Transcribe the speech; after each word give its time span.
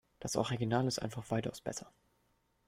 Das 0.19 0.35
Original 0.35 0.87
ist 0.87 0.97
einfach 0.97 1.29
weitaus 1.29 1.61
besser. 1.61 1.93